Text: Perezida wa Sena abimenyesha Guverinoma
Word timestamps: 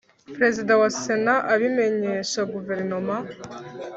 Perezida 0.35 0.71
wa 0.81 0.89
Sena 1.01 1.35
abimenyesha 1.53 2.39
Guverinoma 2.53 3.15